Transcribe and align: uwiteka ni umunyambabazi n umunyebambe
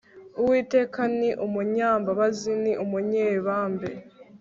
uwiteka 0.39 1.01
ni 1.17 1.29
umunyambabazi 1.45 2.51
n 2.63 2.65
umunyebambe 2.83 3.89